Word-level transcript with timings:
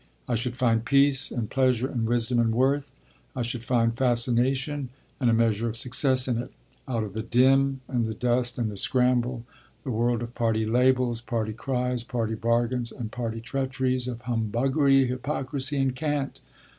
I 0.27 0.33
should 0.33 0.57
find 0.57 0.83
peace 0.83 1.29
and 1.29 1.47
pleasure 1.47 1.87
and 1.87 2.07
wisdom 2.07 2.39
and 2.39 2.55
worth, 2.55 2.91
I 3.35 3.43
should 3.43 3.63
find 3.63 3.95
fascination 3.95 4.89
and 5.19 5.29
a 5.29 5.31
measure 5.31 5.69
of 5.69 5.77
success 5.77 6.27
in 6.27 6.39
it 6.39 6.51
out 6.87 7.03
of 7.03 7.13
the 7.13 7.21
din 7.21 7.81
and 7.87 8.07
the 8.07 8.15
dust 8.15 8.57
and 8.57 8.71
the 8.71 8.77
scramble, 8.77 9.45
the 9.83 9.91
world 9.91 10.23
of 10.23 10.33
party 10.33 10.65
labels, 10.65 11.21
party 11.21 11.53
cries, 11.53 12.03
party 12.03 12.33
bargains 12.33 12.91
and 12.91 13.11
party 13.11 13.41
treacheries: 13.41 14.07
of 14.07 14.21
humbuggery, 14.23 15.05
hypocrisy 15.05 15.77
and 15.77 15.95
cant. 15.95 16.41